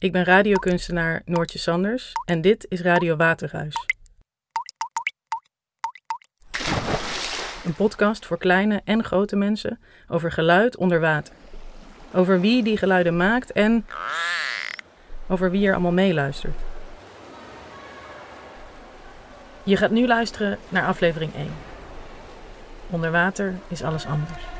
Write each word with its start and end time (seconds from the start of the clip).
Ik 0.00 0.12
ben 0.12 0.24
radiokunstenaar 0.24 1.22
Noortje 1.24 1.58
Sanders 1.58 2.12
en 2.24 2.40
dit 2.40 2.66
is 2.68 2.80
Radio 2.80 3.16
Waterhuis. 3.16 3.74
Een 7.64 7.74
podcast 7.76 8.26
voor 8.26 8.38
kleine 8.38 8.80
en 8.84 9.04
grote 9.04 9.36
mensen 9.36 9.80
over 10.08 10.32
geluid 10.32 10.76
onder 10.76 11.00
water. 11.00 11.34
Over 12.14 12.40
wie 12.40 12.62
die 12.62 12.76
geluiden 12.76 13.16
maakt 13.16 13.52
en 13.52 13.86
over 15.28 15.50
wie 15.50 15.66
er 15.66 15.72
allemaal 15.72 15.92
meeluistert. 15.92 16.58
Je 19.62 19.76
gaat 19.76 19.90
nu 19.90 20.06
luisteren 20.06 20.58
naar 20.68 20.86
aflevering 20.86 21.34
1. 21.34 21.50
Onder 22.90 23.10
water 23.10 23.54
is 23.68 23.82
alles 23.82 24.06
anders. 24.06 24.57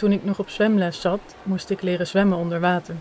Toen 0.00 0.12
ik 0.12 0.24
nog 0.24 0.38
op 0.38 0.48
zwemles 0.48 1.00
zat, 1.00 1.20
moest 1.42 1.70
ik 1.70 1.82
leren 1.82 2.06
zwemmen 2.06 2.38
onder 2.38 2.60
water. 2.60 2.94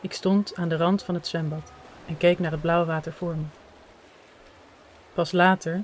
Ik 0.00 0.12
stond 0.12 0.56
aan 0.56 0.68
de 0.68 0.76
rand 0.76 1.02
van 1.02 1.14
het 1.14 1.26
zwembad 1.26 1.72
en 2.06 2.16
keek 2.16 2.38
naar 2.38 2.50
het 2.50 2.60
blauwe 2.60 2.86
water 2.86 3.12
voor 3.12 3.34
me. 3.36 3.42
Pas 5.14 5.32
later 5.32 5.82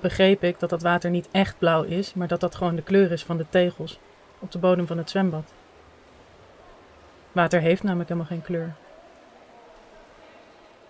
begreep 0.00 0.42
ik 0.42 0.58
dat 0.58 0.70
dat 0.70 0.82
water 0.82 1.10
niet 1.10 1.28
echt 1.30 1.58
blauw 1.58 1.82
is, 1.82 2.14
maar 2.14 2.28
dat 2.28 2.40
dat 2.40 2.54
gewoon 2.54 2.76
de 2.76 2.82
kleur 2.82 3.12
is 3.12 3.24
van 3.24 3.36
de 3.36 3.46
tegels 3.48 3.98
op 4.38 4.52
de 4.52 4.58
bodem 4.58 4.86
van 4.86 4.98
het 4.98 5.10
zwembad. 5.10 5.52
Water 7.32 7.60
heeft 7.60 7.82
namelijk 7.82 8.08
helemaal 8.08 8.30
geen 8.30 8.42
kleur. 8.42 8.74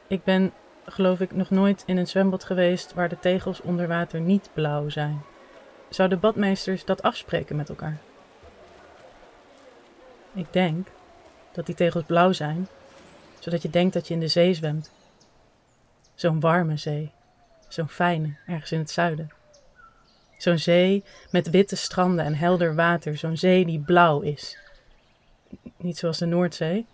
Ik 0.07 0.25
ben, 0.25 0.53
geloof 0.87 1.21
ik, 1.21 1.35
nog 1.35 1.51
nooit 1.51 1.83
in 1.87 1.97
een 1.97 2.09
zwembad 2.09 2.45
geweest 2.45 2.95
waar 2.95 3.09
de 3.09 3.19
tegels 3.19 3.61
onder 3.61 3.89
water 3.89 4.21
niet 4.21 4.51
blauw 4.53 4.89
zijn. 4.89 5.23
Zouden 5.89 6.21
badmeesters 6.21 6.85
dat 6.85 7.03
afspreken 7.03 7.57
met 7.57 7.69
elkaar? 7.69 7.99
Ik 10.35 10.53
denk 10.53 10.89
dat 11.53 11.67
die 11.67 11.75
tegels 11.75 12.05
blauw 12.05 12.33
zijn, 12.33 12.69
zodat 13.39 13.63
je 13.63 13.71
denkt 13.71 13.95
dat 13.95 14.09
je 14.09 14.15
in 14.15 14.21
de 14.21 14.29
zee 14.29 14.55
zwemt. 14.55 14.91
Zo'n 16.15 16.41
warme 16.41 16.77
zee, 16.77 17.13
zo'n 17.69 17.89
fijne, 17.89 18.37
ergens 18.47 18.73
in 18.73 18.79
het 18.79 18.91
zuiden. 18.91 19.31
Zo'n 20.39 20.59
zee 20.59 21.05
met 21.31 21.51
witte 21.51 21.77
stranden 21.77 22.25
en 22.25 22.35
helder 22.35 22.75
water, 22.75 23.17
zo'n 23.17 23.37
zee 23.37 23.67
die 23.67 23.81
blauw 23.81 24.21
is. 24.21 24.59
Niet 25.77 25.99
zoals 25.99 26.19
de 26.19 26.27
Noordzee, 26.27 26.87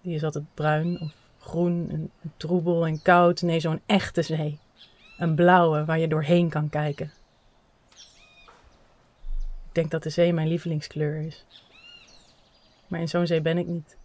die 0.00 0.14
is 0.14 0.24
altijd 0.24 0.44
bruin 0.54 1.00
of 1.00 1.12
groen 1.38 1.88
en 1.90 2.10
troebel 2.36 2.86
en 2.86 3.02
koud. 3.02 3.42
Nee, 3.42 3.60
zo'n 3.60 3.80
echte 3.86 4.22
zee. 4.22 4.58
Een 5.18 5.34
blauwe 5.34 5.84
waar 5.84 5.98
je 5.98 6.08
doorheen 6.08 6.48
kan 6.48 6.68
kijken. 6.68 7.12
Ik 9.68 9.76
denk 9.76 9.90
dat 9.90 10.02
de 10.02 10.10
zee 10.10 10.32
mijn 10.32 10.48
lievelingskleur 10.48 11.16
is. 11.16 11.44
Maar 12.90 13.00
in 13.00 13.08
zo'n 13.08 13.26
zee 13.26 13.40
ben 13.40 13.58
ik 13.58 13.66
niet. 13.66 13.98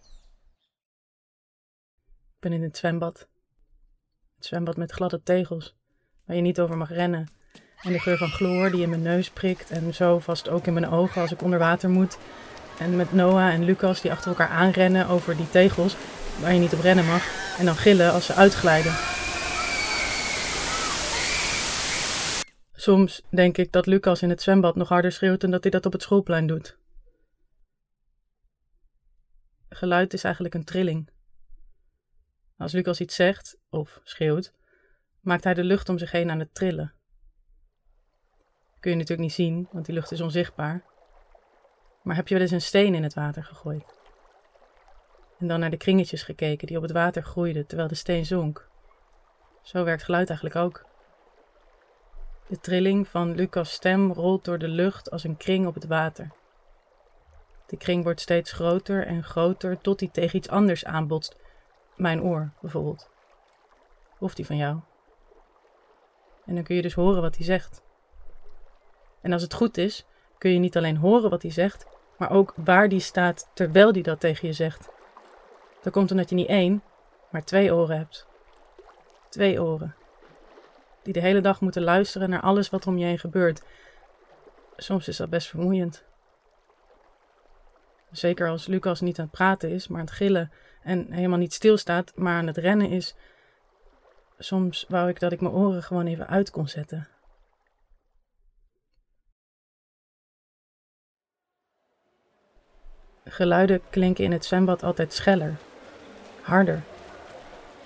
Ik 2.34 2.40
ben 2.40 2.52
in 2.52 2.62
het 2.62 2.76
zwembad. 2.76 3.28
Het 4.36 4.46
zwembad 4.46 4.76
met 4.76 4.92
gladde 4.92 5.22
tegels, 5.22 5.76
waar 6.24 6.36
je 6.36 6.42
niet 6.42 6.60
over 6.60 6.76
mag 6.76 6.90
rennen. 6.90 7.28
En 7.82 7.92
de 7.92 7.98
geur 7.98 8.16
van 8.16 8.28
chloor 8.28 8.70
die 8.70 8.82
in 8.82 8.88
mijn 8.88 9.02
neus 9.02 9.30
prikt 9.30 9.70
en 9.70 9.94
zo 9.94 10.18
vast 10.18 10.48
ook 10.48 10.66
in 10.66 10.72
mijn 10.72 10.88
ogen 10.88 11.20
als 11.20 11.32
ik 11.32 11.42
onder 11.42 11.58
water 11.58 11.90
moet. 11.90 12.18
En 12.78 12.96
met 12.96 13.12
Noah 13.12 13.52
en 13.52 13.64
Lucas 13.64 14.00
die 14.00 14.10
achter 14.10 14.28
elkaar 14.28 14.48
aanrennen 14.48 15.08
over 15.08 15.36
die 15.36 15.50
tegels, 15.50 15.96
waar 16.40 16.52
je 16.52 16.60
niet 16.60 16.74
op 16.74 16.80
rennen 16.80 17.06
mag. 17.06 17.56
En 17.58 17.64
dan 17.64 17.76
gillen 17.76 18.12
als 18.12 18.26
ze 18.26 18.34
uitglijden. 18.34 18.92
Soms 22.72 23.22
denk 23.30 23.58
ik 23.58 23.72
dat 23.72 23.86
Lucas 23.86 24.22
in 24.22 24.30
het 24.30 24.42
zwembad 24.42 24.76
nog 24.76 24.88
harder 24.88 25.12
schreeuwt 25.12 25.40
dan 25.40 25.50
dat 25.50 25.62
hij 25.62 25.70
dat 25.70 25.86
op 25.86 25.92
het 25.92 26.02
schoolplein 26.02 26.46
doet. 26.46 26.76
Geluid 29.76 30.12
is 30.12 30.24
eigenlijk 30.24 30.54
een 30.54 30.64
trilling. 30.64 31.08
Als 32.58 32.72
Lucas 32.72 33.00
iets 33.00 33.14
zegt, 33.14 33.58
of 33.70 34.00
schreeuwt, 34.04 34.52
maakt 35.20 35.44
hij 35.44 35.54
de 35.54 35.64
lucht 35.64 35.88
om 35.88 35.98
zich 35.98 36.10
heen 36.10 36.30
aan 36.30 36.38
het 36.38 36.54
trillen. 36.54 36.94
Kun 38.80 38.90
je 38.90 38.96
natuurlijk 38.96 39.28
niet 39.28 39.32
zien, 39.32 39.68
want 39.72 39.86
die 39.86 39.94
lucht 39.94 40.12
is 40.12 40.20
onzichtbaar. 40.20 40.84
Maar 42.02 42.16
heb 42.16 42.28
je 42.28 42.34
wel 42.34 42.42
eens 42.42 42.52
een 42.52 42.60
steen 42.60 42.94
in 42.94 43.02
het 43.02 43.14
water 43.14 43.44
gegooid? 43.44 43.94
En 45.38 45.46
dan 45.46 45.60
naar 45.60 45.70
de 45.70 45.76
kringetjes 45.76 46.22
gekeken 46.22 46.66
die 46.66 46.76
op 46.76 46.82
het 46.82 46.92
water 46.92 47.22
groeiden 47.22 47.66
terwijl 47.66 47.88
de 47.88 47.94
steen 47.94 48.26
zonk? 48.26 48.68
Zo 49.62 49.84
werkt 49.84 50.04
geluid 50.04 50.28
eigenlijk 50.28 50.58
ook. 50.58 50.86
De 52.48 52.60
trilling 52.60 53.08
van 53.08 53.34
Lucas' 53.34 53.72
stem 53.72 54.12
rolt 54.12 54.44
door 54.44 54.58
de 54.58 54.68
lucht 54.68 55.10
als 55.10 55.24
een 55.24 55.36
kring 55.36 55.66
op 55.66 55.74
het 55.74 55.86
water. 55.86 56.32
De 57.66 57.76
kring 57.76 58.04
wordt 58.04 58.20
steeds 58.20 58.52
groter 58.52 59.06
en 59.06 59.24
groter 59.24 59.80
tot 59.80 60.00
hij 60.00 60.08
tegen 60.12 60.36
iets 60.36 60.48
anders 60.48 60.84
aanbotst. 60.84 61.36
Mijn 61.96 62.22
oor 62.22 62.50
bijvoorbeeld. 62.60 63.10
Of 64.18 64.34
die 64.34 64.46
van 64.46 64.56
jou. 64.56 64.78
En 66.44 66.54
dan 66.54 66.64
kun 66.64 66.76
je 66.76 66.82
dus 66.82 66.94
horen 66.94 67.22
wat 67.22 67.36
hij 67.36 67.44
zegt. 67.44 67.82
En 69.20 69.32
als 69.32 69.42
het 69.42 69.54
goed 69.54 69.76
is, 69.76 70.06
kun 70.38 70.50
je 70.50 70.58
niet 70.58 70.76
alleen 70.76 70.96
horen 70.96 71.30
wat 71.30 71.42
hij 71.42 71.50
zegt, 71.50 71.86
maar 72.16 72.30
ook 72.30 72.52
waar 72.56 72.88
die 72.88 73.00
staat 73.00 73.50
terwijl 73.54 73.92
hij 73.92 74.02
dat 74.02 74.20
tegen 74.20 74.46
je 74.46 74.54
zegt. 74.54 74.88
Dat 75.82 75.92
komt 75.92 76.10
omdat 76.10 76.28
je 76.28 76.34
niet 76.34 76.48
één, 76.48 76.82
maar 77.30 77.44
twee 77.44 77.74
oren 77.74 77.96
hebt. 77.96 78.26
Twee 79.28 79.62
oren. 79.62 79.94
Die 81.02 81.12
de 81.12 81.20
hele 81.20 81.40
dag 81.40 81.60
moeten 81.60 81.82
luisteren 81.82 82.30
naar 82.30 82.40
alles 82.40 82.70
wat 82.70 82.86
om 82.86 82.98
je 82.98 83.04
heen 83.04 83.18
gebeurt. 83.18 83.62
Soms 84.76 85.08
is 85.08 85.16
dat 85.16 85.30
best 85.30 85.48
vermoeiend. 85.48 86.04
Zeker 88.16 88.48
als 88.48 88.66
Lucas 88.66 89.00
niet 89.00 89.18
aan 89.18 89.24
het 89.24 89.34
praten 89.34 89.70
is, 89.70 89.88
maar 89.88 90.00
aan 90.00 90.06
het 90.06 90.14
gillen 90.14 90.50
en 90.82 91.12
helemaal 91.12 91.38
niet 91.38 91.52
stilstaat, 91.52 92.12
maar 92.14 92.38
aan 92.38 92.46
het 92.46 92.56
rennen 92.56 92.90
is. 92.90 93.14
Soms 94.38 94.84
wou 94.88 95.08
ik 95.08 95.20
dat 95.20 95.32
ik 95.32 95.40
mijn 95.40 95.54
oren 95.54 95.82
gewoon 95.82 96.06
even 96.06 96.28
uit 96.28 96.50
kon 96.50 96.68
zetten. 96.68 97.08
Geluiden 103.24 103.80
klinken 103.90 104.24
in 104.24 104.32
het 104.32 104.44
zwembad 104.44 104.82
altijd 104.82 105.12
scheller, 105.12 105.54
harder, 106.42 106.82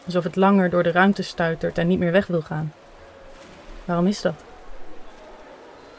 alsof 0.05 0.25
het 0.25 0.37
langer 0.37 0.71
door 0.71 0.83
de 0.83 0.91
ruimte 0.91 1.23
stuitert 1.23 1.79
en 1.79 1.87
niet 1.87 1.99
meer 1.99 2.13
weg 2.13 2.27
wil 2.27 2.43
gaan. 2.43 2.73
Waarom 3.85 4.07
is 4.07 4.21
dat? 4.21 4.50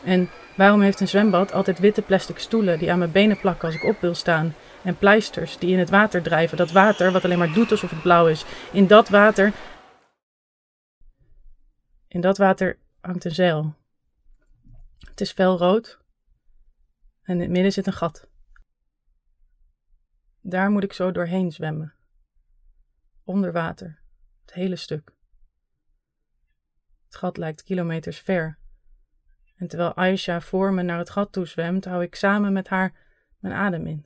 En 0.04 0.30
waarom 0.58 0.82
heeft 0.82 1.00
een 1.00 1.08
zwembad 1.08 1.54
altijd 1.54 1.80
witte 1.80 2.02
plastic 2.02 2.38
stoelen 2.40 2.80
die 2.80 2.92
aan 2.92 3.00
mijn 3.00 3.12
benen 3.12 3.40
plakken 3.40 3.68
als 3.68 3.76
ik 3.76 3.84
op 3.84 4.02
wil 4.02 4.16
staan? 4.16 4.56
En 4.84 4.98
pleisters 4.98 5.58
die 5.58 5.72
in 5.72 5.80
het 5.80 5.90
water 5.90 6.22
drijven. 6.22 6.58
Dat 6.58 6.72
water 6.72 7.12
wat 7.12 7.24
alleen 7.24 7.38
maar 7.38 7.54
doet 7.54 7.72
alsof 7.72 7.90
het 7.90 8.02
blauw 8.02 8.28
is. 8.28 8.46
In 8.72 8.88
dat 8.88 9.10
water. 9.10 9.54
In 12.08 12.22
dat 12.22 12.38
water 12.38 12.78
hangt 13.02 13.26
een 13.26 13.32
zeil. 13.32 13.76
Het 15.00 15.22
is 15.22 15.32
felrood. 15.32 16.00
En 17.22 17.34
in 17.34 17.42
het 17.42 17.50
midden 17.50 17.72
zit 17.72 17.88
een 17.88 17.94
gat. 17.94 18.28
Daar 20.42 20.70
moet 20.70 20.84
ik 20.84 20.94
zo 20.94 21.12
doorheen 21.12 21.52
zwemmen. 21.52 21.94
Onder 23.24 23.52
water. 23.52 24.02
Het 24.42 24.54
hele 24.54 24.76
stuk. 24.76 25.12
Het 27.06 27.16
gat 27.16 27.38
lijkt 27.38 27.64
kilometers 27.64 28.20
ver. 28.20 28.61
En 29.62 29.68
terwijl 29.68 29.94
Aisha 29.94 30.42
voor 30.42 30.74
me 30.74 30.82
naar 30.82 30.98
het 30.98 31.10
gat 31.10 31.32
toe 31.32 31.46
zwemt, 31.46 31.86
hou 31.86 32.04
ik 32.04 32.16
samen 32.16 32.54
met 32.54 32.68
haar 32.68 32.96
mijn 33.40 33.54
adem 33.54 33.88
in. 33.88 34.06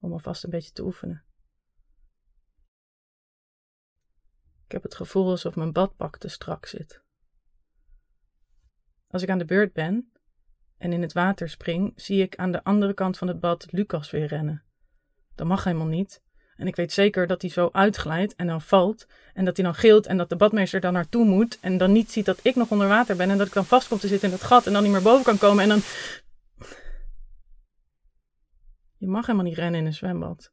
Om 0.00 0.12
alvast 0.12 0.44
een 0.44 0.50
beetje 0.50 0.72
te 0.72 0.84
oefenen. 0.84 1.24
Ik 4.64 4.72
heb 4.72 4.82
het 4.82 4.94
gevoel 4.94 5.30
alsof 5.30 5.56
mijn 5.56 5.72
badpak 5.72 6.18
te 6.18 6.28
strak 6.28 6.66
zit. 6.66 7.02
Als 9.06 9.22
ik 9.22 9.30
aan 9.30 9.38
de 9.38 9.44
beurt 9.44 9.72
ben 9.72 10.12
en 10.76 10.92
in 10.92 11.02
het 11.02 11.12
water 11.12 11.48
spring, 11.48 11.92
zie 11.96 12.22
ik 12.22 12.36
aan 12.36 12.52
de 12.52 12.64
andere 12.64 12.94
kant 12.94 13.18
van 13.18 13.28
het 13.28 13.40
bad 13.40 13.72
Lucas 13.72 14.10
weer 14.10 14.26
rennen. 14.26 14.64
Dat 15.34 15.46
mag 15.46 15.64
helemaal 15.64 15.86
niet, 15.86 16.22
en 16.56 16.66
ik 16.66 16.76
weet 16.76 16.92
zeker 16.92 17.26
dat 17.26 17.40
hij 17.40 17.50
zo 17.50 17.68
uitglijdt 17.72 18.34
en 18.34 18.46
dan 18.46 18.60
valt. 18.60 19.06
En 19.34 19.44
dat 19.44 19.56
hij 19.56 19.64
dan 19.64 19.74
gilt 19.74 20.06
en 20.06 20.16
dat 20.16 20.28
de 20.28 20.36
badmeester 20.36 20.80
dan 20.80 20.92
naartoe 20.92 21.24
moet. 21.24 21.60
En 21.60 21.78
dan 21.78 21.92
niet 21.92 22.12
ziet 22.12 22.24
dat 22.24 22.40
ik 22.42 22.54
nog 22.54 22.70
onder 22.70 22.88
water 22.88 23.16
ben. 23.16 23.30
En 23.30 23.38
dat 23.38 23.46
ik 23.46 23.52
dan 23.52 23.64
vast 23.64 23.88
kom 23.88 23.98
te 23.98 24.08
zitten 24.08 24.28
in 24.30 24.34
dat 24.36 24.46
gat 24.46 24.66
en 24.66 24.72
dan 24.72 24.82
niet 24.82 24.92
meer 24.92 25.02
boven 25.02 25.24
kan 25.24 25.38
komen. 25.38 25.62
En 25.62 25.68
dan. 25.68 25.80
Je 28.96 29.06
mag 29.06 29.26
helemaal 29.26 29.46
niet 29.46 29.58
rennen 29.58 29.80
in 29.80 29.86
een 29.86 29.94
zwembad. 29.94 30.52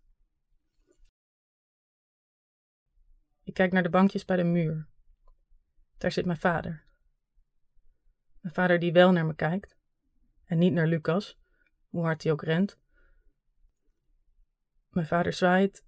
Ik 3.43 3.53
kijk 3.53 3.71
naar 3.71 3.83
de 3.83 3.89
bankjes 3.89 4.25
bij 4.25 4.37
de 4.37 4.43
muur. 4.43 4.87
Daar 5.97 6.11
zit 6.11 6.25
mijn 6.25 6.37
vader. 6.37 6.85
Mijn 8.41 8.53
vader 8.53 8.79
die 8.79 8.93
wel 8.93 9.11
naar 9.11 9.25
me 9.25 9.35
kijkt. 9.35 9.77
En 10.45 10.57
niet 10.57 10.73
naar 10.73 10.87
Lucas, 10.87 11.39
hoe 11.89 12.03
hard 12.03 12.23
hij 12.23 12.31
ook 12.31 12.43
rent. 12.43 12.77
Mijn 14.89 15.07
vader 15.07 15.33
zwaait 15.33 15.83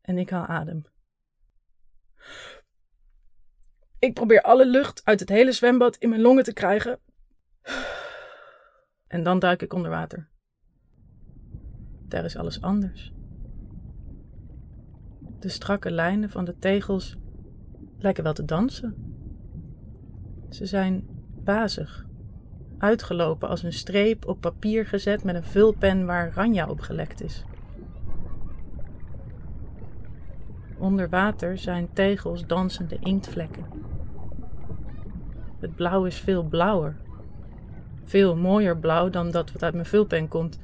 en 0.00 0.18
ik 0.18 0.30
haal 0.30 0.46
adem. 0.46 0.82
Ik 3.98 4.14
probeer 4.14 4.42
alle 4.42 4.66
lucht 4.66 5.04
uit 5.04 5.20
het 5.20 5.28
hele 5.28 5.52
zwembad 5.52 5.96
in 5.96 6.08
mijn 6.08 6.20
longen 6.20 6.44
te 6.44 6.52
krijgen. 6.52 6.98
En 9.06 9.22
dan 9.22 9.38
duik 9.38 9.62
ik 9.62 9.72
onder 9.72 9.90
water. 9.90 10.28
Daar 12.08 12.24
is 12.24 12.36
alles 12.36 12.60
anders. 12.60 13.12
De 15.38 15.48
strakke 15.48 15.90
lijnen 15.90 16.30
van 16.30 16.44
de 16.44 16.58
tegels 16.58 17.16
lijken 17.98 18.24
wel 18.24 18.32
te 18.32 18.44
dansen. 18.44 19.14
Ze 20.50 20.66
zijn 20.66 21.08
wazig, 21.44 22.06
uitgelopen 22.78 23.48
als 23.48 23.62
een 23.62 23.72
streep 23.72 24.26
op 24.26 24.40
papier 24.40 24.86
gezet 24.86 25.24
met 25.24 25.34
een 25.34 25.44
vulpen 25.44 26.06
waar 26.06 26.32
ranja 26.34 26.68
op 26.68 26.80
gelekt 26.80 27.22
is. 27.22 27.44
Onder 30.80 31.08
water 31.08 31.58
zijn 31.58 31.88
tegels 31.92 32.46
dansende 32.46 32.96
inktvlekken. 33.00 33.64
Het 35.58 35.74
blauw 35.74 36.04
is 36.04 36.20
veel 36.20 36.42
blauwer. 36.42 36.96
Veel 38.04 38.36
mooier 38.36 38.76
blauw 38.76 39.10
dan 39.10 39.30
dat 39.30 39.52
wat 39.52 39.62
uit 39.62 39.74
mijn 39.74 39.86
vulpen 39.86 40.28
komt. 40.28 40.58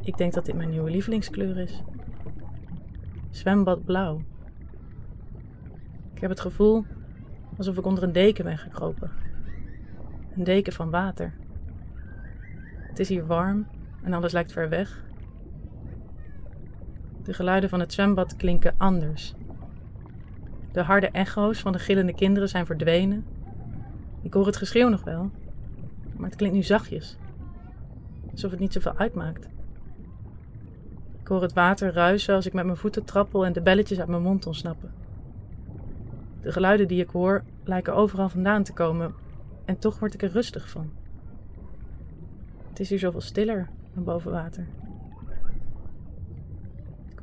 Ik 0.00 0.16
denk 0.16 0.32
dat 0.32 0.44
dit 0.44 0.54
mijn 0.54 0.70
nieuwe 0.70 0.90
lievelingskleur 0.90 1.58
is. 1.58 1.82
Zwembad 3.30 3.84
blauw. 3.84 4.22
Ik 6.14 6.20
heb 6.20 6.30
het 6.30 6.40
gevoel 6.40 6.84
alsof 7.56 7.76
ik 7.78 7.86
onder 7.86 8.02
een 8.02 8.12
deken 8.12 8.44
ben 8.44 8.58
gekropen. 8.58 9.10
Een 10.36 10.44
deken 10.44 10.72
van 10.72 10.90
water. 10.90 11.32
Het 12.78 12.98
is 12.98 13.08
hier 13.08 13.26
warm 13.26 13.66
en 14.02 14.12
alles 14.12 14.32
lijkt 14.32 14.52
ver 14.52 14.68
weg. 14.68 15.02
De 17.24 17.34
geluiden 17.34 17.70
van 17.70 17.80
het 17.80 17.92
zwembad 17.92 18.36
klinken 18.36 18.74
anders. 18.76 19.34
De 20.72 20.82
harde 20.82 21.08
echo's 21.08 21.60
van 21.60 21.72
de 21.72 21.78
gillende 21.78 22.14
kinderen 22.14 22.48
zijn 22.48 22.66
verdwenen. 22.66 23.24
Ik 24.22 24.34
hoor 24.34 24.46
het 24.46 24.56
geschreeuw 24.56 24.88
nog 24.88 25.04
wel, 25.04 25.30
maar 26.16 26.28
het 26.28 26.36
klinkt 26.36 26.56
nu 26.56 26.62
zachtjes. 26.62 27.16
Alsof 28.30 28.50
het 28.50 28.60
niet 28.60 28.72
zoveel 28.72 28.96
uitmaakt. 28.96 29.48
Ik 31.20 31.28
hoor 31.28 31.42
het 31.42 31.52
water 31.52 31.92
ruisen 31.92 32.34
als 32.34 32.46
ik 32.46 32.52
met 32.52 32.64
mijn 32.64 32.76
voeten 32.76 33.04
trappel 33.04 33.46
en 33.46 33.52
de 33.52 33.60
belletjes 33.60 33.98
uit 33.98 34.08
mijn 34.08 34.22
mond 34.22 34.46
ontsnappen. 34.46 34.92
De 36.40 36.52
geluiden 36.52 36.88
die 36.88 37.02
ik 37.02 37.10
hoor 37.10 37.42
lijken 37.64 37.94
overal 37.94 38.28
vandaan 38.28 38.62
te 38.62 38.72
komen 38.72 39.14
en 39.64 39.78
toch 39.78 39.98
word 39.98 40.14
ik 40.14 40.22
er 40.22 40.30
rustig 40.30 40.70
van. 40.70 40.90
Het 42.68 42.80
is 42.80 42.88
hier 42.88 42.98
zoveel 42.98 43.20
stiller 43.20 43.68
dan 43.94 44.04
boven 44.04 44.30
water. 44.30 44.66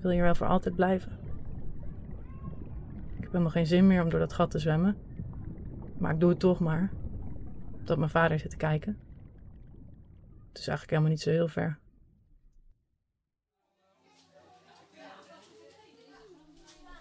Ik 0.01 0.07
wil 0.07 0.15
hier 0.15 0.25
wel 0.25 0.35
voor 0.35 0.47
altijd 0.47 0.75
blijven. 0.75 1.11
Ik 3.15 3.21
heb 3.23 3.31
helemaal 3.31 3.51
geen 3.51 3.65
zin 3.65 3.87
meer 3.87 4.03
om 4.03 4.09
door 4.09 4.19
dat 4.19 4.33
gat 4.33 4.51
te 4.51 4.59
zwemmen. 4.59 4.97
Maar 5.97 6.13
ik 6.13 6.19
doe 6.19 6.29
het 6.29 6.39
toch 6.39 6.59
maar. 6.59 6.91
Dat 7.83 7.97
mijn 7.97 8.09
vader 8.09 8.39
zit 8.39 8.49
te 8.49 8.57
kijken. 8.57 8.97
Het 10.47 10.57
is 10.57 10.67
eigenlijk 10.67 10.89
helemaal 10.89 11.09
niet 11.09 11.21
zo 11.21 11.29
heel 11.29 11.47
ver. 11.47 11.79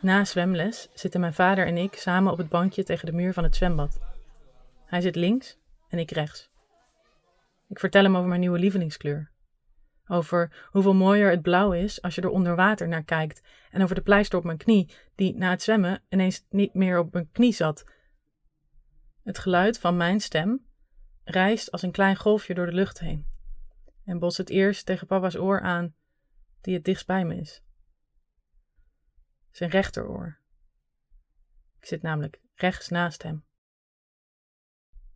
Na 0.00 0.24
zwemles 0.24 0.88
zitten 0.94 1.20
mijn 1.20 1.34
vader 1.34 1.66
en 1.66 1.76
ik 1.76 1.94
samen 1.94 2.32
op 2.32 2.38
het 2.38 2.48
bankje 2.48 2.84
tegen 2.84 3.06
de 3.06 3.12
muur 3.12 3.32
van 3.32 3.44
het 3.44 3.56
zwembad. 3.56 4.00
Hij 4.84 5.00
zit 5.00 5.16
links 5.16 5.58
en 5.88 5.98
ik 5.98 6.10
rechts. 6.10 6.50
Ik 7.68 7.78
vertel 7.78 8.02
hem 8.02 8.16
over 8.16 8.28
mijn 8.28 8.40
nieuwe 8.40 8.58
lievelingskleur. 8.58 9.30
Over 10.12 10.68
hoeveel 10.70 10.94
mooier 10.94 11.30
het 11.30 11.42
blauw 11.42 11.72
is 11.72 12.02
als 12.02 12.14
je 12.14 12.20
er 12.20 12.28
onder 12.28 12.56
water 12.56 12.88
naar 12.88 13.04
kijkt. 13.04 13.42
En 13.70 13.82
over 13.82 13.94
de 13.94 14.02
pleister 14.02 14.38
op 14.38 14.44
mijn 14.44 14.58
knie, 14.58 14.94
die 15.14 15.34
na 15.34 15.50
het 15.50 15.62
zwemmen 15.62 16.02
ineens 16.08 16.46
niet 16.48 16.74
meer 16.74 16.98
op 16.98 17.12
mijn 17.12 17.30
knie 17.32 17.52
zat. 17.52 17.84
Het 19.22 19.38
geluid 19.38 19.78
van 19.78 19.96
mijn 19.96 20.20
stem 20.20 20.66
reist 21.24 21.70
als 21.70 21.82
een 21.82 21.90
klein 21.90 22.16
golfje 22.16 22.54
door 22.54 22.66
de 22.66 22.72
lucht 22.72 23.00
heen. 23.00 23.26
En 24.04 24.18
botst 24.18 24.38
het 24.38 24.48
eerst 24.48 24.86
tegen 24.86 25.06
papa's 25.06 25.36
oor 25.36 25.60
aan, 25.60 25.94
die 26.60 26.74
het 26.74 26.84
dichtst 26.84 27.06
bij 27.06 27.24
me 27.24 27.36
is. 27.36 27.62
Zijn 29.50 29.70
rechteroor. 29.70 30.38
Ik 31.80 31.86
zit 31.86 32.02
namelijk 32.02 32.40
rechts 32.54 32.88
naast 32.88 33.22
hem. 33.22 33.44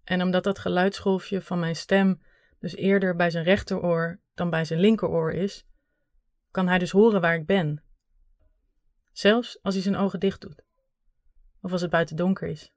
En 0.05 0.23
omdat 0.23 0.45
dat 0.45 0.59
geluidsgolfje 0.59 1.43
van 1.43 1.59
mijn 1.59 1.77
stem 1.77 2.23
dus 2.59 2.75
eerder 2.75 3.17
bij 3.17 3.31
zijn 3.31 3.45
rechteroor 3.45 4.23
dan 4.35 4.51
bij 4.51 4.65
zijn 4.65 4.81
linkeroor 4.81 5.33
is, 5.33 5.67
kan 6.51 6.69
hij 6.69 6.79
dus 6.79 6.91
horen 6.91 7.21
waar 7.21 7.35
ik 7.35 7.47
ben. 7.47 7.83
Zelfs 9.13 9.63
als 9.63 9.75
hij 9.75 9.83
zijn 9.83 9.97
ogen 9.97 10.21
dicht 10.21 10.41
doet. 10.41 10.65
Of 11.61 11.73
als 11.73 11.81
het 11.81 11.91
buiten 11.91 12.17
donker 12.17 12.49
is. 12.49 12.73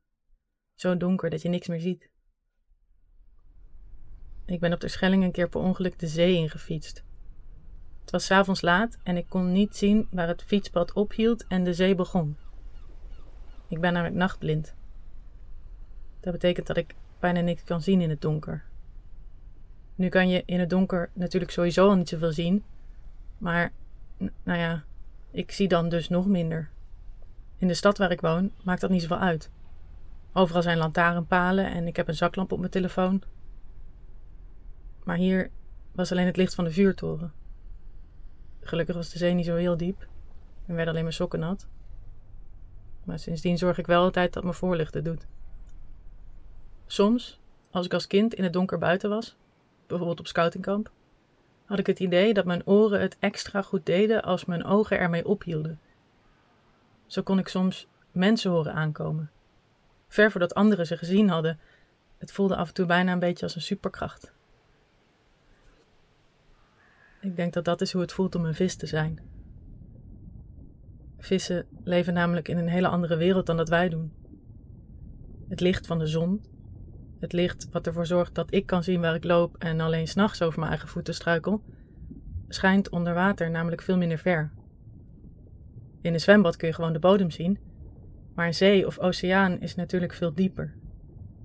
Zo 0.74 0.98
donker 0.98 1.30
dat 1.30 1.42
je 1.42 1.50
niks 1.50 1.68
meer 1.68 1.80
ziet. 1.80 2.10
Ik 4.46 4.60
ben 4.60 4.74
op 4.74 4.80
de 4.80 4.88
Schelling 4.88 5.24
een 5.24 5.32
keer 5.32 5.50
per 5.50 5.62
ongeluk 5.62 6.00
de 6.00 6.08
zee 6.08 6.36
ingefietst. 6.36 7.04
Het 8.02 8.12
was 8.12 8.32
avonds 8.32 8.62
laat 8.62 8.98
en 9.04 9.18
ik 9.18 9.30
kon 9.30 9.52
niet 9.52 9.76
zien 9.76 10.08
waar 10.12 10.28
het 10.28 10.44
fietspad 10.44 10.94
ophield 10.94 11.48
en 11.48 11.64
de 11.64 11.74
zee 11.74 11.96
begon. 11.96 12.38
Ik 13.68 13.82
ben 13.82 13.94
namelijk 13.94 14.18
nachtblind. 14.18 14.76
Dat 16.20 16.34
betekent 16.34 16.68
dat 16.68 16.78
ik 16.78 16.96
bijna 17.20 17.40
niks 17.40 17.64
kan 17.64 17.82
zien 17.82 18.02
in 18.02 18.10
het 18.10 18.22
donker. 18.22 18.66
Nu 19.98 20.10
kan 20.10 20.30
je 20.30 20.44
in 20.46 20.60
het 20.60 20.70
donker 20.70 21.10
natuurlijk 21.14 21.52
sowieso 21.52 21.90
al 21.90 21.96
niet 21.96 22.10
zoveel 22.10 22.32
zien, 22.32 22.64
maar 23.38 23.72
nou 24.44 24.60
ja, 24.60 24.84
ik 25.32 25.52
zie 25.52 25.68
dan 25.68 25.90
dus 25.90 26.10
nog 26.10 26.28
minder. 26.28 26.70
In 27.58 27.68
de 27.68 27.74
stad 27.74 27.98
waar 27.98 28.12
ik 28.12 28.22
woon 28.22 28.52
maakt 28.64 28.82
dat 28.82 28.90
niet 28.90 29.02
zoveel 29.02 29.18
uit. 29.18 29.50
Overal 30.34 30.62
zijn 30.62 30.78
lantaarnpalen 30.78 31.72
en 31.72 31.88
ik 31.88 31.96
heb 31.96 32.08
een 32.08 32.16
zaklamp 32.16 32.52
op 32.52 32.60
mijn 32.60 32.72
telefoon. 32.72 33.22
Maar 35.04 35.18
hier 35.18 35.50
was 35.92 36.12
alleen 36.12 36.26
het 36.26 36.38
licht 36.38 36.56
van 36.56 36.64
de 36.64 36.72
vuurtoren. 36.72 37.32
Gelukkig 38.62 38.96
was 38.96 39.10
de 39.10 39.18
zee 39.18 39.34
niet 39.34 39.46
zo 39.46 39.56
heel 39.56 39.78
diep 39.78 40.08
en 40.66 40.76
werd 40.76 40.88
alleen 40.88 41.02
mijn 41.02 41.14
sokken 41.14 41.40
nat. 41.40 41.68
Maar 43.04 43.20
sindsdien 43.20 43.58
zorg 43.58 43.78
ik 43.78 43.88
wel 43.88 44.04
altijd 44.04 44.34
dat 44.34 44.44
mijn 44.44 44.56
voorlichter 44.56 45.04
doet. 45.04 45.28
Soms, 46.86 47.40
als 47.72 47.86
ik 47.86 47.94
als 47.94 48.08
kind 48.08 48.34
in 48.34 48.44
het 48.44 48.54
donker 48.54 48.78
buiten 48.78 49.10
was, 49.10 49.38
bijvoorbeeld 49.88 50.20
op 50.20 50.28
scoutingkamp, 50.28 50.92
had 51.66 51.80
ik 51.80 51.88
het 51.88 52.00
idee 52.00 52.34
dat 52.34 52.46
mijn 52.46 52.66
oren 52.66 53.02
het 53.02 53.18
extra 53.20 53.62
goed 53.62 53.86
deden 53.86 54.24
als 54.24 54.46
mijn 54.46 54.64
ogen 54.64 55.00
ermee 55.00 55.28
ophielden. 55.28 55.80
Zo 57.06 57.22
kon 57.22 57.40
ik 57.40 57.48
soms 57.48 57.88
mensen 58.12 58.52
horen 58.52 58.74
aankomen. 58.74 59.32
Ver 60.08 60.32
voordat 60.32 60.54
anderen 60.56 60.88
ze 60.88 60.98
gezien 60.98 61.30
hadden, 61.30 61.60
het 62.18 62.32
voelde 62.32 62.56
af 62.56 62.68
en 62.68 62.74
toe 62.74 62.86
bijna 62.86 63.12
een 63.12 63.20
beetje 63.20 63.46
als 63.46 63.56
een 63.56 63.62
superkracht. 63.62 64.34
Ik 67.22 67.36
denk 67.36 67.54
dat 67.54 67.66
dat 67.66 67.82
is 67.82 67.92
hoe 67.92 68.02
het 68.02 68.12
voelt 68.12 68.36
om 68.36 68.46
een 68.46 68.56
vis 68.56 68.76
te 68.76 68.86
zijn. 68.86 69.20
Vissen 71.18 71.66
leven 71.84 72.14
namelijk 72.14 72.48
in 72.48 72.58
een 72.58 72.68
hele 72.68 72.88
andere 72.88 73.16
wereld 73.16 73.46
dan 73.46 73.58
dat 73.58 73.70
wij 73.70 73.90
doen. 73.90 74.14
Het 75.50 75.60
licht 75.60 75.88
van 75.88 76.00
de 76.00 76.08
zon, 76.08 76.46
het 77.20 77.34
licht 77.34 77.68
wat 77.72 77.88
ervoor 77.88 78.06
zorgt 78.06 78.36
dat 78.36 78.54
ik 78.54 78.66
kan 78.66 78.84
zien 78.84 79.02
waar 79.02 79.16
ik 79.16 79.24
loop 79.24 79.56
en 79.58 79.80
alleen 79.80 80.08
s'nachts 80.08 80.42
over 80.42 80.60
mijn 80.60 80.72
eigen 80.72 80.90
voeten 80.90 81.14
struikel, 81.14 81.64
schijnt 82.48 82.90
onder 82.90 83.14
water 83.14 83.52
namelijk 83.52 83.82
veel 83.82 83.98
minder 83.98 84.18
ver. 84.18 84.52
In 86.02 86.14
een 86.14 86.20
zwembad 86.20 86.56
kun 86.56 86.68
je 86.68 86.74
gewoon 86.74 86.94
de 86.94 87.00
bodem 87.00 87.32
zien, 87.32 87.60
maar 88.36 88.48
een 88.48 88.54
zee 88.54 88.88
of 88.88 89.00
oceaan 89.00 89.60
is 89.60 89.76
natuurlijk 89.76 90.14
veel 90.14 90.34
dieper. 90.34 90.74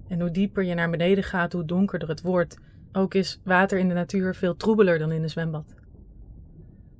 En 0.08 0.20
hoe 0.20 0.30
dieper 0.30 0.64
je 0.64 0.74
naar 0.74 0.90
beneden 0.90 1.24
gaat, 1.24 1.52
hoe 1.52 1.64
donkerder 1.64 2.08
het 2.08 2.22
wordt 2.22 2.58
ook 2.92 3.14
is 3.14 3.40
water 3.44 3.78
in 3.78 3.88
de 3.88 3.94
natuur 3.94 4.34
veel 4.34 4.56
troebeler 4.56 4.98
dan 4.98 5.12
in 5.12 5.22
een 5.22 5.30
zwembad. 5.30 5.74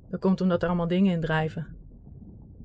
Dat 0.09 0.19
komt 0.19 0.41
omdat 0.41 0.61
er 0.61 0.67
allemaal 0.67 0.87
dingen 0.87 1.13
in 1.13 1.21
drijven. 1.21 1.67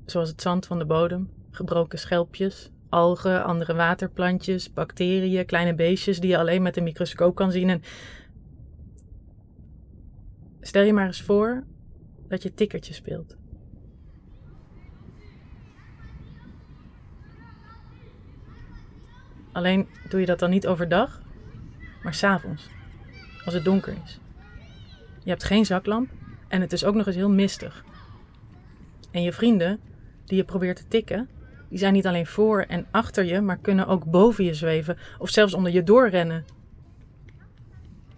Zoals 0.05 0.29
het 0.29 0.41
zand 0.41 0.65
van 0.65 0.79
de 0.79 0.85
bodem, 0.85 1.29
gebroken 1.51 1.99
schelpjes, 1.99 2.71
algen, 2.89 3.43
andere 3.43 3.73
waterplantjes, 3.73 4.73
bacteriën, 4.73 5.45
kleine 5.45 5.75
beestjes 5.75 6.19
die 6.19 6.29
je 6.29 6.37
alleen 6.37 6.61
met 6.61 6.77
een 6.77 6.83
microscoop 6.83 7.35
kan 7.35 7.51
zien. 7.51 7.69
En 7.69 7.81
stel 10.61 10.83
je 10.83 10.93
maar 10.93 11.05
eens 11.05 11.21
voor 11.21 11.63
dat 12.27 12.43
je 12.43 12.53
tikkertje 12.53 12.93
speelt. 12.93 13.37
Alleen 19.51 19.87
doe 20.09 20.19
je 20.19 20.25
dat 20.25 20.39
dan 20.39 20.49
niet 20.49 20.67
overdag, 20.67 21.21
maar 22.03 22.13
s'avonds 22.13 22.67
als 23.45 23.53
het 23.53 23.63
donker 23.63 23.97
is. 24.03 24.19
Je 25.23 25.29
hebt 25.29 25.43
geen 25.43 25.65
zaklamp 25.65 26.09
en 26.47 26.61
het 26.61 26.73
is 26.73 26.85
ook 26.85 26.95
nog 26.95 27.07
eens 27.07 27.15
heel 27.15 27.29
mistig. 27.29 27.83
En 29.11 29.21
je 29.21 29.33
vrienden, 29.33 29.79
die 30.25 30.37
je 30.37 30.43
probeert 30.43 30.77
te 30.77 30.87
tikken, 30.87 31.29
die 31.69 31.77
zijn 31.77 31.93
niet 31.93 32.07
alleen 32.07 32.25
voor 32.27 32.61
en 32.61 32.85
achter 32.91 33.25
je, 33.25 33.41
maar 33.41 33.57
kunnen 33.57 33.87
ook 33.87 34.05
boven 34.05 34.43
je 34.43 34.53
zweven 34.53 34.97
of 35.17 35.29
zelfs 35.29 35.53
onder 35.53 35.71
je 35.71 35.83
doorrennen. 35.83 36.45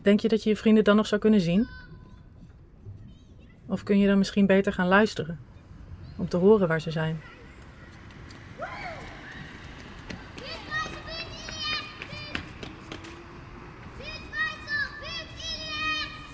Denk 0.01 0.20
je 0.20 0.27
dat 0.27 0.43
je 0.43 0.50
je 0.50 0.55
vrienden 0.55 0.84
dan 0.84 0.96
nog 0.96 1.08
zou 1.08 1.22
kunnen 1.22 1.41
zien? 1.41 1.67
Of 3.65 3.84
kun 3.84 4.00
je 4.00 4.08
dan 4.08 4.17
misschien 4.17 4.46
beter 4.46 4.74
gaan 4.74 4.88
luisteren 4.88 5.39
om 6.17 6.27
te 6.27 6.38
horen 6.38 6.67
waar 6.67 6.81
ze 6.81 6.91
zijn? 6.91 7.22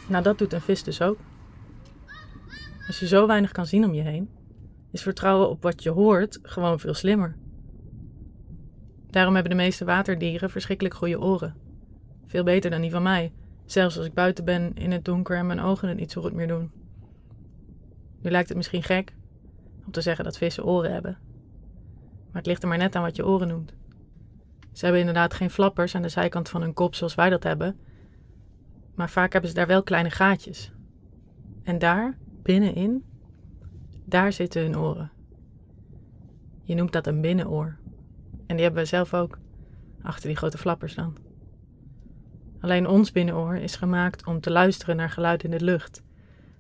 Nou, 0.08 0.24
dat 0.24 0.38
doet 0.38 0.54
een 0.54 0.62
vis 0.62 0.84
dus 0.84 1.02
ook. 1.02 1.18
Als 2.88 3.00
je 3.00 3.08
zo 3.08 3.28
weinig 3.28 3.52
kan 3.52 3.66
zien 3.66 3.86
om 3.86 3.94
je 3.94 4.02
heen, 4.02 4.30
is 4.92 5.02
vertrouwen 5.02 5.50
op 5.50 5.62
wat 5.62 5.84
je 5.84 5.90
hoort 5.90 6.40
gewoon 6.42 6.80
veel 6.80 6.94
slimmer. 6.94 7.36
Daarom 9.10 9.34
hebben 9.34 9.52
de 9.52 9.64
meeste 9.64 9.86
waterdieren 9.86 10.50
verschrikkelijk 10.50 10.96
goede 10.96 11.22
oren. 11.22 11.56
Veel 12.26 12.44
beter 12.44 12.72
dan 12.72 12.82
die 12.82 12.92
van 12.92 13.04
mij, 13.04 13.34
zelfs 13.66 13.98
als 13.98 14.06
ik 14.06 14.14
buiten 14.14 14.46
ben 14.46 14.74
in 14.76 14.92
het 14.92 15.06
donker 15.06 15.38
en 15.38 15.48
mijn 15.48 15.60
ogen 15.62 15.88
het 15.88 15.98
niet 15.98 16.12
zo 16.12 16.22
goed 16.22 16.34
meer 16.34 16.48
doen. 16.48 16.72
Nu 18.22 18.30
lijkt 18.30 18.48
het 18.48 18.58
misschien 18.58 18.84
gek 18.84 19.16
om 19.86 19.92
te 19.92 20.02
zeggen 20.02 20.24
dat 20.24 20.38
vissen 20.38 20.66
oren 20.66 20.94
hebben. 20.94 21.18
Maar 22.28 22.42
het 22.42 22.46
ligt 22.46 22.62
er 22.62 22.68
maar 22.68 22.78
net 22.78 22.96
aan 22.96 23.02
wat 23.04 23.16
je 23.16 23.26
oren 23.26 23.48
noemt. 23.48 23.74
Ze 24.72 24.84
hebben 24.84 25.00
inderdaad 25.00 25.34
geen 25.34 25.50
flappers 25.50 25.96
aan 25.96 26.02
de 26.02 26.10
zijkant 26.10 26.50
van 26.50 26.62
hun 26.62 26.74
kop 26.74 26.96
zoals 26.96 27.16
wij 27.16 27.30
dat 27.30 27.44
hebben, 27.44 27.80
maar 28.96 29.10
vaak 29.10 29.32
hebben 29.32 29.50
ze 29.50 29.56
daar 29.56 29.68
wel 29.68 29.84
kleine 29.84 30.10
gaatjes. 30.10 30.72
En 31.64 31.80
daar, 31.80 32.18
binnenin, 32.44 33.06
daar 34.10 34.34
zitten 34.34 34.62
hun 34.62 34.78
oren. 34.78 35.12
Je 36.64 36.76
noemt 36.76 36.92
dat 36.92 37.08
een 37.08 37.22
binnenoor. 37.22 37.78
En 38.46 38.56
die 38.56 38.66
hebben 38.66 38.84
we 38.84 38.90
zelf 38.90 39.14
ook, 39.14 39.38
achter 40.02 40.28
die 40.28 40.38
grote 40.38 40.58
flappers 40.58 40.96
dan. 40.96 41.18
Alleen 42.60 42.88
ons 42.88 43.12
binnenoor 43.12 43.56
is 43.56 43.76
gemaakt 43.76 44.26
om 44.26 44.40
te 44.40 44.52
luisteren 44.52 44.96
naar 44.96 45.10
geluid 45.10 45.44
in 45.44 45.52
de 45.52 45.62
lucht, 45.62 46.02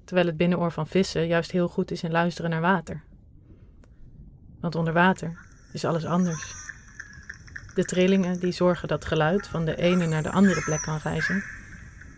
terwijl 0.04 0.28
het 0.28 0.38
binnenoor 0.38 0.72
van 0.72 0.88
vissen 0.88 1.28
juist 1.28 1.52
heel 1.52 1.68
goed 1.68 1.92
is 1.92 2.04
in 2.04 2.12
luisteren 2.12 2.50
naar 2.50 2.62
water. 2.62 3.04
Want 4.60 4.76
onder 4.76 4.94
water 4.94 5.38
is 5.74 5.86
alles 5.86 6.06
anders. 6.06 6.54
De 7.76 7.86
trillingen 7.86 8.40
die 8.40 8.52
zorgen 8.52 8.88
dat 8.88 9.06
geluid 9.06 9.48
van 9.48 9.66
de 9.66 9.76
ene 9.76 10.08
naar 10.08 10.24
de 10.24 10.32
andere 10.32 10.62
plek 10.62 10.82
kan 10.82 11.00
reizen. 11.04 11.44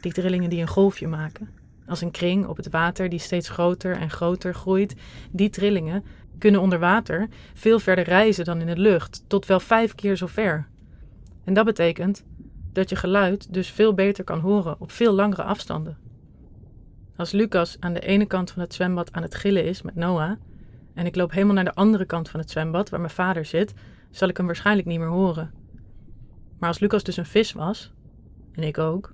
Die 0.02 0.14
trillingen 0.14 0.50
die 0.50 0.62
een 0.62 0.68
golfje 0.68 1.08
maken, 1.08 1.50
als 1.90 2.02
een 2.02 2.12
kring 2.12 2.46
op 2.46 2.58
het 2.58 2.70
water 2.70 3.10
die 3.10 3.20
steeds 3.20 3.50
groter 3.50 3.96
en 3.96 4.10
groter 4.10 4.54
groeit. 4.54 4.96
Die 5.32 5.50
trillingen 5.50 6.04
kunnen 6.38 6.62
onder 6.62 6.80
water 6.80 7.28
veel 7.54 7.80
verder 7.80 8.04
reizen 8.04 8.46
dan 8.46 8.60
in 8.60 8.68
de 8.68 8.78
lucht, 8.78 9.24
tot 9.28 9.46
wel 9.46 9.60
vijf 9.60 9.96
keer 9.96 10.16
zo 10.16 10.28
ver. 10.28 10.68
En 11.44 11.54
dat 11.54 11.66
betekent 11.66 12.24
dat 12.74 12.90
je 12.90 12.96
geluid 12.96 13.54
dus 13.54 13.70
veel 13.70 13.94
beter 13.94 14.24
kan 14.24 14.40
horen 14.40 14.76
op 14.80 14.92
veel 14.92 15.14
langere 15.14 15.44
afstanden. 15.44 15.98
Als 17.16 17.32
Lucas 17.32 17.78
aan 17.80 17.94
de 17.94 18.00
ene 18.00 18.26
kant 18.26 18.52
van 18.52 18.62
het 18.62 18.74
zwembad 18.74 19.14
aan 19.14 19.22
het 19.22 19.36
gillen 19.36 19.66
is 19.66 19.82
met 19.82 19.96
Noah, 19.96 20.32
en 20.94 21.06
ik 21.06 21.16
loop 21.16 21.32
helemaal 21.32 21.56
naar 21.56 21.64
de 21.64 21.74
andere 21.74 22.06
kant 22.06 22.30
van 22.30 22.40
het 22.40 22.50
zwembad 22.50 22.90
waar 22.90 23.00
mijn 23.00 23.12
vader 23.12 23.46
zit, 23.46 23.74
zal 24.12 24.28
ik 24.28 24.38
hem 24.38 24.46
waarschijnlijk 24.46 24.88
niet 24.88 25.00
meer 25.00 25.08
horen. 25.08 25.52
Maar 26.60 26.70
als 26.70 26.80
Lucas 26.80 27.04
dus 27.04 27.18
een 27.18 27.26
vis 27.26 27.52
was, 27.52 27.92
en 28.52 28.64
ik 28.64 28.78
ook, 28.78 29.14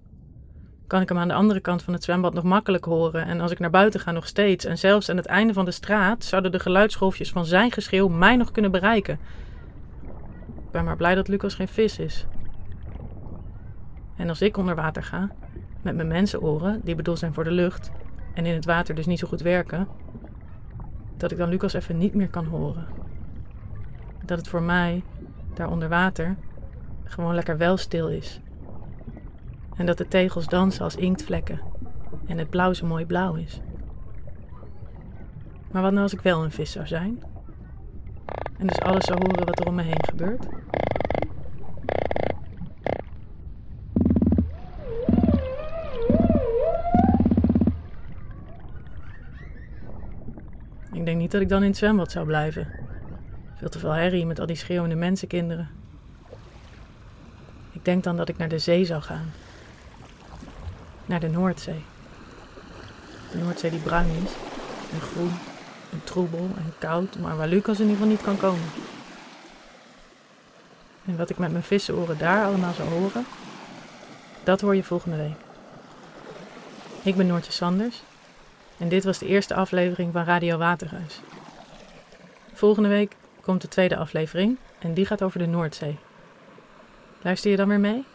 kan 0.88 1.02
ik 1.02 1.10
hem 1.10 1.18
aan 1.18 1.28
de 1.28 1.34
andere 1.34 1.60
kant 1.60 1.84
van 1.84 1.94
het 1.94 2.04
zwembad 2.04 2.34
nog 2.34 2.44
makkelijk 2.44 2.86
horen. 2.86 3.26
En 3.26 3.42
als 3.42 3.52
ik 3.52 3.60
naar 3.60 3.70
buiten 3.70 4.00
ga 4.00 4.12
nog 4.12 4.28
steeds. 4.28 4.66
En 4.66 4.78
zelfs 4.78 5.10
aan 5.10 5.18
het 5.18 5.26
einde 5.26 5.54
van 5.54 5.66
de 5.66 5.72
straat 5.72 6.24
zouden 6.24 6.52
de 6.52 6.60
geluidsgolfjes 6.60 7.32
van 7.32 7.46
zijn 7.46 7.72
geschreeuw 7.72 8.08
mij 8.08 8.36
nog 8.36 8.52
kunnen 8.52 8.72
bereiken. 8.72 9.20
Ik 10.56 10.72
ben 10.72 10.84
maar 10.84 10.98
blij 10.98 11.16
dat 11.16 11.28
Lucas 11.28 11.54
geen 11.54 11.68
vis 11.68 12.00
is. 12.00 12.26
En 14.16 14.30
als 14.30 14.42
ik 14.42 14.58
onder 14.58 14.76
water 14.76 15.04
ga, 15.04 15.30
met 15.82 15.96
mijn 15.96 16.08
mensenoren, 16.08 16.82
die 16.84 16.96
bedoeld 16.96 17.20
zijn 17.20 17.34
voor 17.34 17.44
de 17.44 17.52
lucht, 17.52 17.92
en 18.34 18.46
in 18.46 18.54
het 18.54 18.66
water 18.66 18.96
dus 18.96 19.06
niet 19.06 19.20
zo 19.20 19.28
goed 19.28 19.42
werken, 19.42 19.88
dat 21.18 21.32
ik 21.32 21.38
dan 21.38 21.50
Lucas 21.50 21.74
even 21.74 21.98
niet 21.98 22.14
meer 22.14 22.30
kan 22.30 22.46
horen. 22.46 22.88
Dat 24.26 24.38
het 24.38 24.48
voor 24.48 24.62
mij, 24.62 25.04
daar 25.54 25.70
onder 25.70 25.90
water, 25.90 26.36
gewoon 27.04 27.36
lekker 27.36 27.58
wel 27.58 27.78
stil 27.78 28.08
is. 28.08 28.40
En 29.76 29.86
dat 29.86 29.98
de 29.98 30.08
tegels 30.08 30.48
dansen 30.48 30.84
als 30.84 30.96
inktvlekken 30.96 31.62
en 32.28 32.38
het 32.38 32.50
blauw 32.50 32.74
zo 32.74 32.86
mooi 32.86 33.06
blauw 33.06 33.36
is. 33.36 33.60
Maar 35.72 35.82
wat 35.82 35.92
nou 35.92 36.04
als 36.04 36.14
ik 36.14 36.22
wel 36.22 36.44
een 36.44 36.52
vis 36.52 36.72
zou 36.72 36.88
zijn? 36.88 37.24
En 38.58 38.68
dus 38.68 38.80
alles 38.80 39.06
zou 39.06 39.20
horen 39.20 39.46
wat 39.46 39.60
er 39.60 39.68
om 39.68 39.76
me 39.76 39.84
heen 39.84 40.06
gebeurt? 40.06 40.46
Ik 50.92 51.06
denk 51.06 51.18
niet 51.18 51.32
dat 51.32 51.42
ik 51.42 51.50
dan 51.50 51.62
in 51.62 51.70
het 51.70 51.78
zwembad 51.78 52.12
zou 52.12 52.26
blijven. 52.26 52.68
Veel 53.56 53.70
te 53.70 53.80
veel 53.80 53.92
herrie 53.92 54.26
met 54.26 54.40
al 54.40 54.46
die 54.46 54.56
schreeuwende 54.56 54.96
mensenkinderen. 54.96 55.70
Ik 57.72 57.86
denk 57.86 58.04
dan 58.04 58.18
dat 58.18 58.30
ik 58.30 58.38
naar 58.38 58.50
de 58.50 58.60
zee 58.60 58.86
zou 58.86 59.02
gaan. 59.02 59.32
Naar 61.06 61.20
de 61.20 61.30
Noordzee. 61.30 61.84
De 63.32 63.38
Noordzee 63.38 63.72
die 63.72 63.80
bruin 63.80 64.10
is 64.10 64.32
en 64.94 65.02
groen 65.02 65.32
en 65.92 66.04
troebel 66.04 66.50
en 66.58 66.74
koud, 66.78 67.18
maar 67.20 67.38
waar 67.38 67.48
Lucas 67.48 67.80
in 67.80 67.88
ieder 67.88 67.96
geval 67.96 68.12
niet 68.12 68.22
kan 68.22 68.38
komen. 68.38 68.70
En 71.06 71.18
wat 71.18 71.30
ik 71.30 71.38
met 71.38 71.52
mijn 71.52 71.64
vissenoren 71.64 72.18
daar 72.18 72.46
allemaal 72.46 72.74
zou 72.74 72.90
horen, 72.90 73.26
dat 74.44 74.62
hoor 74.62 74.76
je 74.76 74.84
volgende 74.84 75.18
week. 75.18 75.38
Ik 77.04 77.16
ben 77.16 77.28
Noortje 77.28 77.52
Sanders 77.52 78.02
en 78.78 78.90
dit 78.90 79.04
was 79.04 79.18
de 79.18 79.28
eerste 79.28 79.54
aflevering 79.54 80.14
van 80.14 80.24
Radio 80.24 80.58
Waterhuis. 80.58 81.20
Volgende 82.54 82.90
week 82.90 83.16
komt 83.42 83.62
de 83.62 83.68
tweede 83.68 83.98
aflevering 83.98 84.58
en 84.80 84.94
die 84.94 85.06
gaat 85.06 85.22
over 85.22 85.40
de 85.40 85.48
Noordzee. 85.48 85.98
Luister 87.22 87.52
je 87.52 87.58
dan 87.58 87.68
weer 87.68 87.80
mee? 87.80 88.06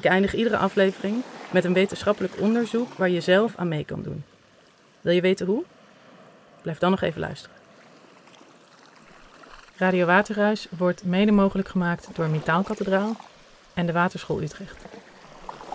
Ik 0.00 0.06
eindig 0.06 0.34
iedere 0.34 0.56
aflevering 0.56 1.22
met 1.50 1.64
een 1.64 1.72
wetenschappelijk 1.72 2.40
onderzoek 2.40 2.92
waar 2.94 3.08
je 3.08 3.20
zelf 3.20 3.56
aan 3.56 3.68
mee 3.68 3.84
kan 3.84 4.02
doen. 4.02 4.24
Wil 5.00 5.12
je 5.12 5.20
weten 5.20 5.46
hoe? 5.46 5.64
Blijf 6.62 6.78
dan 6.78 6.90
nog 6.90 7.00
even 7.00 7.20
luisteren. 7.20 7.56
Radio 9.76 10.06
Waterhuis 10.06 10.66
wordt 10.70 11.04
mede 11.04 11.32
mogelijk 11.32 11.68
gemaakt 11.68 12.08
door 12.14 12.28
Metaalkathedraal 12.28 13.16
en 13.74 13.86
de 13.86 13.92
Waterschool 13.92 14.42
Utrecht. 14.42 14.84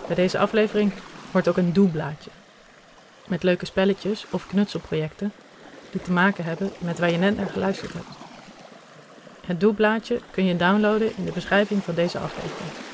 Bij 0.06 0.16
deze 0.16 0.38
aflevering 0.38 0.92
hoort 1.32 1.48
ook 1.48 1.56
een 1.56 1.72
doeblaadje. 1.72 2.30
Met 3.26 3.42
leuke 3.42 3.66
spelletjes 3.66 4.26
of 4.30 4.46
knutselprojecten 4.46 5.32
die 5.90 6.02
te 6.02 6.12
maken 6.12 6.44
hebben 6.44 6.72
met 6.78 6.98
waar 6.98 7.10
je 7.10 7.18
net 7.18 7.36
naar 7.36 7.48
geluisterd 7.48 7.92
hebt. 7.92 8.08
Het 9.46 9.60
doelblaadje 9.60 10.20
kun 10.30 10.44
je 10.44 10.56
downloaden 10.56 11.16
in 11.16 11.24
de 11.24 11.32
beschrijving 11.32 11.82
van 11.82 11.94
deze 11.94 12.18
aflevering. 12.18 12.85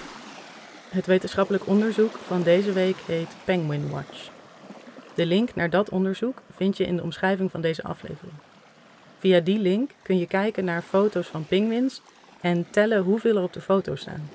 Het 0.93 1.07
wetenschappelijk 1.07 1.67
onderzoek 1.67 2.13
van 2.13 2.43
deze 2.43 2.73
week 2.73 2.97
heet 2.97 3.37
Penguin 3.45 3.91
Watch. 3.91 4.31
De 5.15 5.27
link 5.27 5.55
naar 5.55 5.71
dat 5.71 5.89
onderzoek 5.89 6.43
vind 6.57 6.77
je 6.77 6.87
in 6.87 6.97
de 6.97 7.03
omschrijving 7.03 7.51
van 7.51 7.61
deze 7.61 7.83
aflevering. 7.83 8.35
Via 9.19 9.41
die 9.41 9.59
link 9.59 9.91
kun 10.03 10.19
je 10.19 10.27
kijken 10.27 10.65
naar 10.65 10.83
foto's 10.83 11.27
van 11.27 11.47
pinguïns 11.47 12.03
en 12.41 12.67
tellen 12.71 13.03
hoeveel 13.03 13.37
er 13.37 13.43
op 13.43 13.53
de 13.53 13.61
foto 13.61 13.95
staan. 13.95 14.31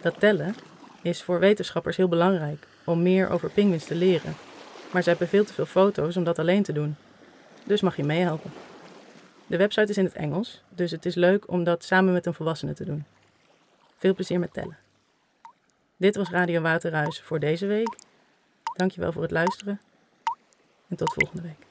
Dat 0.00 0.20
tellen 0.20 0.54
is 1.02 1.22
voor 1.22 1.38
wetenschappers 1.38 1.96
heel 1.96 2.08
belangrijk 2.08 2.66
om 2.84 3.02
meer 3.02 3.30
over 3.30 3.50
pinguïns 3.50 3.84
te 3.84 3.94
leren, 3.94 4.34
maar 4.90 5.02
ze 5.02 5.08
hebben 5.08 5.28
veel 5.28 5.44
te 5.44 5.52
veel 5.52 5.66
foto's 5.66 6.16
om 6.16 6.24
dat 6.24 6.38
alleen 6.38 6.62
te 6.62 6.72
doen. 6.72 6.96
Dus 7.64 7.80
mag 7.80 7.96
je 7.96 8.04
meehelpen. 8.04 8.52
De 9.46 9.56
website 9.56 9.90
is 9.90 9.98
in 9.98 10.04
het 10.04 10.14
Engels, 10.14 10.62
dus 10.68 10.90
het 10.90 11.06
is 11.06 11.14
leuk 11.14 11.50
om 11.50 11.64
dat 11.64 11.84
samen 11.84 12.12
met 12.12 12.26
een 12.26 12.34
volwassene 12.34 12.74
te 12.74 12.84
doen. 12.84 13.04
Veel 13.98 14.14
plezier 14.14 14.38
met 14.38 14.52
tellen. 14.52 14.87
Dit 15.98 16.16
was 16.16 16.30
Radio 16.30 16.60
Waterhuis 16.60 17.20
voor 17.20 17.40
deze 17.40 17.66
week. 17.66 17.96
Dankjewel 18.76 19.12
voor 19.12 19.22
het 19.22 19.30
luisteren 19.30 19.80
en 20.88 20.96
tot 20.96 21.12
volgende 21.12 21.42
week. 21.42 21.67